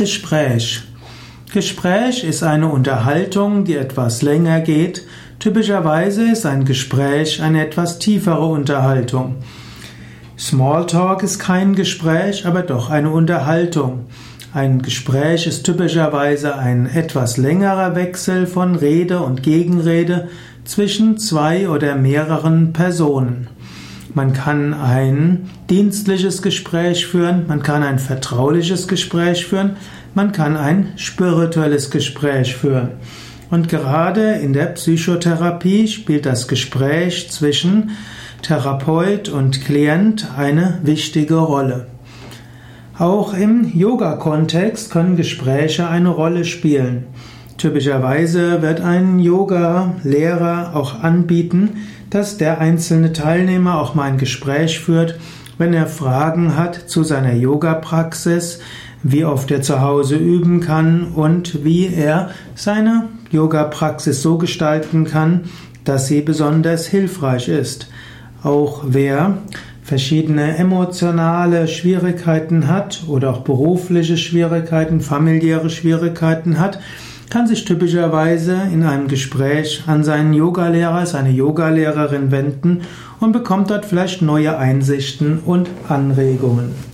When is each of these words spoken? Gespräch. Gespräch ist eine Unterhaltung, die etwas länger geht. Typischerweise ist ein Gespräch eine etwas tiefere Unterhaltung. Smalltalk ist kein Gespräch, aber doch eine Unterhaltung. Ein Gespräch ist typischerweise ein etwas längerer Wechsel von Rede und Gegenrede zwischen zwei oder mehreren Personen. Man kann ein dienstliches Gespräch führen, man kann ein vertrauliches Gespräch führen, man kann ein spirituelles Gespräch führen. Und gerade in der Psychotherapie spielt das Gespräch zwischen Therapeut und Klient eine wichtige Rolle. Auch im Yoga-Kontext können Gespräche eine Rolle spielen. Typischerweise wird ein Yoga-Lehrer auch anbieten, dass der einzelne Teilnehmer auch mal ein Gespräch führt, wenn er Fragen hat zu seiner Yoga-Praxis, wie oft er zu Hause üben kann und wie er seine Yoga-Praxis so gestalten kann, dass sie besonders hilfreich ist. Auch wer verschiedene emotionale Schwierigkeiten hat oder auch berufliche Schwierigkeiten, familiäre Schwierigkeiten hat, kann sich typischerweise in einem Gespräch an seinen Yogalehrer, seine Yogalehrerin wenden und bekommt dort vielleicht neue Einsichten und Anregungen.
Gespräch. 0.00 0.80
Gespräch 1.52 2.24
ist 2.24 2.42
eine 2.42 2.68
Unterhaltung, 2.68 3.64
die 3.64 3.76
etwas 3.76 4.22
länger 4.22 4.60
geht. 4.60 5.04
Typischerweise 5.38 6.32
ist 6.32 6.46
ein 6.46 6.64
Gespräch 6.64 7.42
eine 7.42 7.66
etwas 7.66 7.98
tiefere 7.98 8.46
Unterhaltung. 8.46 9.34
Smalltalk 10.38 11.22
ist 11.22 11.38
kein 11.38 11.74
Gespräch, 11.74 12.46
aber 12.46 12.62
doch 12.62 12.88
eine 12.88 13.10
Unterhaltung. 13.10 14.06
Ein 14.54 14.80
Gespräch 14.80 15.46
ist 15.46 15.64
typischerweise 15.64 16.56
ein 16.56 16.86
etwas 16.86 17.36
längerer 17.36 17.94
Wechsel 17.94 18.46
von 18.46 18.76
Rede 18.76 19.20
und 19.20 19.42
Gegenrede 19.42 20.28
zwischen 20.64 21.18
zwei 21.18 21.68
oder 21.68 21.94
mehreren 21.94 22.72
Personen. 22.72 23.48
Man 24.14 24.32
kann 24.32 24.74
ein 24.74 25.48
dienstliches 25.68 26.42
Gespräch 26.42 27.06
führen, 27.06 27.46
man 27.46 27.62
kann 27.62 27.82
ein 27.84 28.00
vertrauliches 28.00 28.88
Gespräch 28.88 29.46
führen, 29.46 29.76
man 30.14 30.32
kann 30.32 30.56
ein 30.56 30.92
spirituelles 30.96 31.90
Gespräch 31.90 32.56
führen. 32.56 32.90
Und 33.50 33.68
gerade 33.68 34.32
in 34.32 34.52
der 34.52 34.66
Psychotherapie 34.66 35.86
spielt 35.86 36.26
das 36.26 36.48
Gespräch 36.48 37.30
zwischen 37.30 37.90
Therapeut 38.42 39.28
und 39.28 39.64
Klient 39.64 40.28
eine 40.36 40.80
wichtige 40.82 41.36
Rolle. 41.36 41.86
Auch 42.98 43.32
im 43.32 43.72
Yoga-Kontext 43.76 44.90
können 44.90 45.16
Gespräche 45.16 45.88
eine 45.88 46.10
Rolle 46.10 46.44
spielen. 46.44 47.06
Typischerweise 47.60 48.62
wird 48.62 48.80
ein 48.80 49.18
Yoga-Lehrer 49.18 50.70
auch 50.72 51.02
anbieten, 51.02 51.72
dass 52.08 52.38
der 52.38 52.58
einzelne 52.58 53.12
Teilnehmer 53.12 53.78
auch 53.82 53.94
mal 53.94 54.04
ein 54.04 54.16
Gespräch 54.16 54.80
führt, 54.80 55.20
wenn 55.58 55.74
er 55.74 55.86
Fragen 55.86 56.56
hat 56.56 56.74
zu 56.76 57.04
seiner 57.04 57.34
Yoga-Praxis, 57.34 58.60
wie 59.02 59.26
oft 59.26 59.50
er 59.50 59.60
zu 59.60 59.82
Hause 59.82 60.16
üben 60.16 60.60
kann 60.60 61.08
und 61.08 61.62
wie 61.62 61.92
er 61.92 62.30
seine 62.54 63.08
Yoga-Praxis 63.30 64.22
so 64.22 64.38
gestalten 64.38 65.04
kann, 65.04 65.42
dass 65.84 66.06
sie 66.06 66.22
besonders 66.22 66.86
hilfreich 66.86 67.48
ist. 67.48 67.90
Auch 68.42 68.84
wer 68.86 69.36
verschiedene 69.82 70.56
emotionale 70.56 71.68
Schwierigkeiten 71.68 72.68
hat 72.68 73.02
oder 73.06 73.28
auch 73.28 73.40
berufliche 73.40 74.16
Schwierigkeiten, 74.16 75.02
familiäre 75.02 75.68
Schwierigkeiten 75.68 76.58
hat, 76.58 76.78
kann 77.30 77.46
sich 77.46 77.64
typischerweise 77.64 78.60
in 78.72 78.82
einem 78.82 79.06
Gespräch 79.06 79.84
an 79.86 80.02
seinen 80.02 80.34
Yogalehrer, 80.34 81.06
seine 81.06 81.30
Yogalehrerin 81.30 82.30
wenden 82.30 82.82
und 83.20 83.32
bekommt 83.32 83.70
dort 83.70 83.86
vielleicht 83.86 84.20
neue 84.20 84.58
Einsichten 84.58 85.38
und 85.38 85.70
Anregungen. 85.88 86.89